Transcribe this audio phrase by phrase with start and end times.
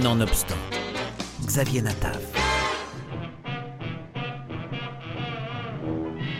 [0.00, 0.56] Nonobstant,
[1.44, 2.18] Xavier Natav.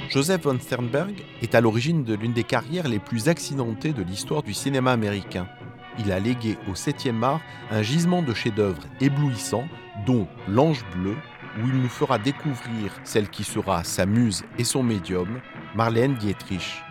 [0.08, 4.42] Joseph von Sternberg est à l'origine de l'une des carrières les plus accidentées de l'histoire
[4.42, 5.46] du cinéma américain.
[5.98, 9.68] Il a légué au 7e art un gisement de chefs-d'œuvre éblouissants,
[10.06, 11.14] dont L'Ange bleu,
[11.58, 15.40] où il nous fera découvrir celle qui sera sa muse et son médium,
[15.74, 16.82] Marlène Dietrich.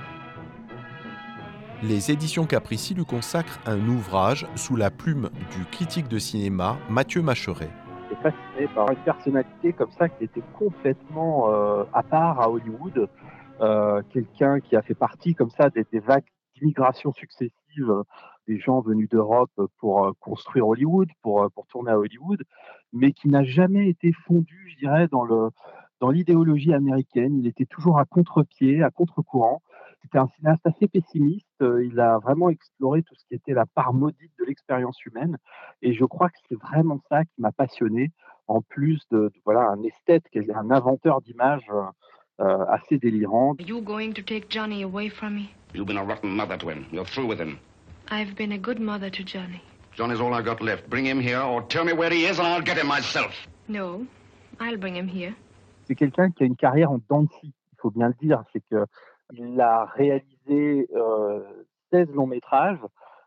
[1.84, 7.23] Les éditions Caprici lui consacrent un ouvrage sous la plume du critique de cinéma Mathieu
[7.23, 7.72] Macheret.
[8.08, 13.09] J'étais fasciné par une personnalité comme ça qui était complètement euh, à part à Hollywood,
[13.62, 18.03] euh, quelqu'un qui a fait partie comme ça des, des vagues d'immigration successives
[18.48, 22.44] des gens venus d'Europe pour euh, construire Hollywood, pour, pour tourner à Hollywood,
[22.94, 25.50] mais qui n'a jamais été fondu, je dirais, dans le
[26.00, 27.38] dans l'idéologie américaine.
[27.39, 29.61] Il était toujours à contre-pied, à contre-courant.
[30.01, 31.45] C'était un cinéaste assez pessimiste.
[31.61, 35.37] Il a vraiment exploré tout ce qui était la part maudite de l'expérience humaine.
[35.81, 38.11] Et je crois que c'est vraiment ça qui m'a passionné,
[38.47, 41.69] en plus de, de, voilà un esthète, un inventeur d'images
[42.39, 43.55] euh, assez délirant.
[43.59, 45.53] You going to take Johnny away from me?
[45.73, 46.86] You've been a rotten mother to him.
[46.91, 47.59] You're through with him.
[48.09, 49.61] I've been a good mother to Johnny.
[49.95, 50.89] Johnny's all I got left.
[50.89, 53.31] Bring him here or tell me where he is and I'll get him myself.
[53.67, 54.05] No,
[54.59, 55.36] I'll bring him here.
[55.86, 58.43] C'est quelqu'un qui a une carrière en dents il faut bien le dire.
[58.53, 58.86] C'est que
[59.31, 61.41] il a réalisé euh,
[61.91, 62.79] 16 longs métrages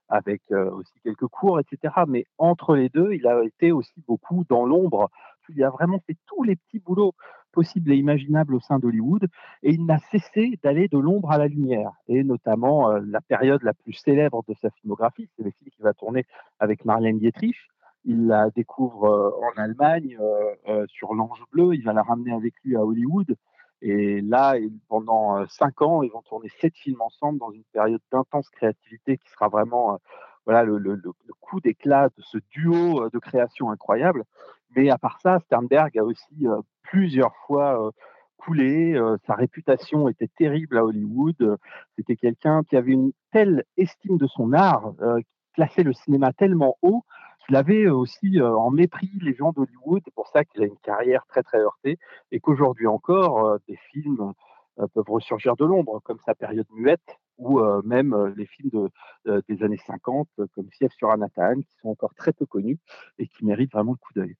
[0.09, 1.95] avec euh, aussi quelques courts, etc.
[2.07, 5.11] Mais entre les deux, il a été aussi beaucoup dans l'ombre.
[5.49, 7.15] Il a vraiment fait tous les petits boulots
[7.55, 9.29] possibles et imaginables au sein d'Hollywood
[9.63, 11.93] et il n'a cessé d'aller de l'ombre à la lumière.
[12.09, 15.85] Et notamment euh, la période la plus célèbre de sa filmographie, c'est le film qu'il
[15.85, 16.27] va tourner
[16.59, 17.57] avec Marlène Dietrich.
[18.05, 20.19] Il la découvre euh, en Allemagne
[20.69, 23.37] euh, sur l'Ange bleu, il va la ramener avec lui à Hollywood.
[23.87, 24.55] Et là,
[24.89, 29.29] pendant cinq ans, ils vont tourner sept films ensemble dans une période d'intense créativité qui
[29.29, 30.01] sera vraiment
[30.47, 31.03] voilà, le,
[31.41, 34.25] coup d'éclat de ce duo de création incroyable.
[34.75, 36.47] Mais à part ça, Sternberg a aussi
[36.83, 37.93] plusieurs fois
[38.39, 38.99] coulé.
[39.27, 41.59] Sa réputation était terrible à Hollywood.
[41.99, 46.79] C'était quelqu'un qui avait une telle estime de son art, qui classait le cinéma tellement
[46.81, 47.05] haut
[47.47, 50.03] qu'il avait aussi en mépris les gens d'Hollywood.
[50.05, 51.99] C'est pour ça qu'il a une carrière très très heurtée
[52.33, 54.33] et qu'aujourd'hui encore, des films
[54.77, 58.71] peuvent ressurgir de l'ombre, comme sa période muette ou même les films
[59.25, 62.79] de, des années 50, comme Fief sur Anatane, qui sont encore très peu connus
[63.19, 64.37] et qui méritent vraiment le coup d'œil.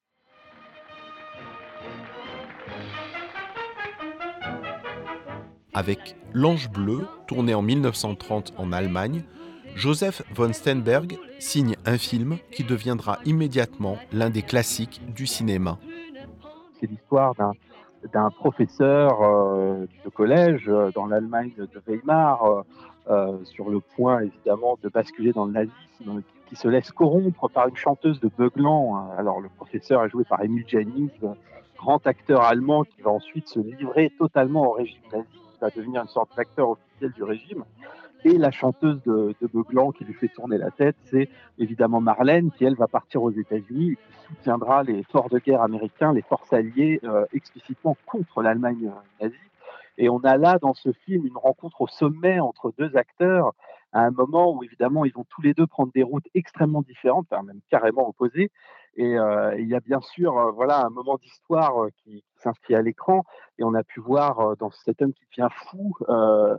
[5.73, 9.23] Avec L'Ange bleu, tourné en 1930 en Allemagne,
[9.75, 15.77] Joseph von Sternberg signe un film qui deviendra immédiatement l'un des classiques du cinéma.
[16.79, 17.35] C'est l'histoire
[18.13, 22.63] d'un professeur euh, de collège euh, dans l'Allemagne de Weimar,
[23.09, 27.67] euh, sur le point évidemment de basculer dans le nazisme, qui se laisse corrompre par
[27.67, 29.09] une chanteuse de beuglant.
[29.17, 31.09] Alors le professeur est joué par Emil Jennings,
[31.77, 36.01] grand acteur allemand qui va ensuite se livrer totalement au régime nazi, qui va devenir
[36.01, 37.65] une sorte d'acteur officiel du régime.
[38.25, 42.65] Et la chanteuse de, de qui lui fait tourner la tête, c'est évidemment Marlène, qui
[42.65, 46.99] elle va partir aux États-Unis qui soutiendra les forts de guerre américains, les forces alliées,
[47.03, 48.91] euh, explicitement contre l'Allemagne
[49.21, 49.35] nazie.
[49.99, 53.53] Et on a là dans ce film une rencontre au sommet entre deux acteurs
[53.93, 57.27] à un moment où évidemment ils vont tous les deux prendre des routes extrêmement différentes,
[57.29, 58.49] enfin même carrément opposées.
[58.97, 62.75] Et euh, il y a bien sûr euh, voilà un moment d'histoire euh, qui, s'inscrit
[62.75, 63.23] à l'écran
[63.57, 65.95] et on a pu voir dans cet homme qui devient fou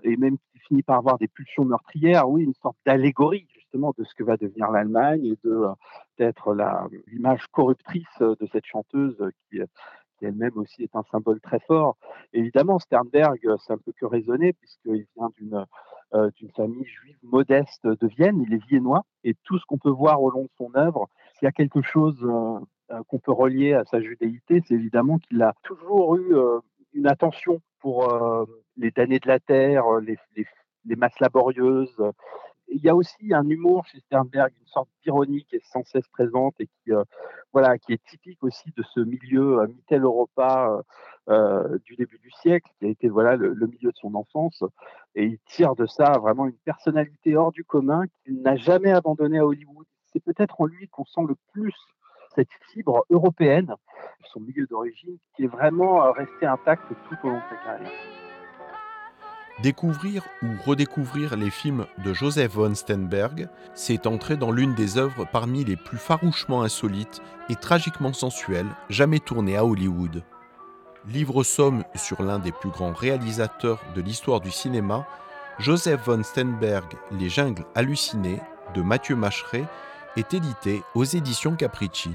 [0.02, 4.02] et même qui finit par avoir des pulsions meurtrières, oui, une sorte d'allégorie justement de
[4.02, 5.38] ce que va devenir l'Allemagne et
[6.18, 6.56] d'être
[7.06, 9.16] l'image corruptrice de cette chanteuse
[9.48, 9.60] qui
[10.22, 11.96] elle-même aussi est un symbole très fort.
[12.32, 18.42] Évidemment, Sternberg, c'est un peu que raisonner, puisqu'il vient d'une famille juive modeste de Vienne,
[18.44, 21.08] il est viennois, et tout ce qu'on peut voir au long de son œuvre,
[21.38, 25.42] s'il y a quelque chose euh, qu'on peut relier à sa judéité, c'est évidemment qu'il
[25.42, 26.60] a toujours eu euh,
[26.94, 28.08] une attention pour
[28.76, 30.16] les damnés de la terre, les,
[30.96, 31.94] masses laborieuses,
[32.68, 36.06] il y a aussi un humour chez Sternberg, une sorte d'ironie qui est sans cesse
[36.08, 37.04] présente et qui, euh,
[37.52, 40.82] voilà, qui est typique aussi de ce milieu euh, Mittel-Europa
[41.28, 44.64] euh, du début du siècle, qui a été voilà, le, le, milieu de son enfance.
[45.14, 49.38] Et il tire de ça vraiment une personnalité hors du commun qu'il n'a jamais abandonné
[49.38, 49.75] à Hollywood.
[50.16, 51.74] C'est peut-être en lui qu'on sent le plus
[52.34, 53.74] cette fibre européenne,
[54.32, 57.92] son milieu d'origine, qui est vraiment resté intact tout au long de sa carrière.
[59.62, 65.26] Découvrir ou redécouvrir les films de Joseph von Sternberg, c'est entrer dans l'une des œuvres
[65.30, 67.20] parmi les plus farouchement insolites
[67.50, 70.24] et tragiquement sensuelles jamais tournées à Hollywood.
[71.08, 75.06] Livre somme sur l'un des plus grands réalisateurs de l'histoire du cinéma,
[75.58, 78.40] Joseph von Sternberg, Les jungles hallucinées
[78.74, 79.66] de Mathieu Macheret
[80.16, 82.10] est édité aux éditions Capricci.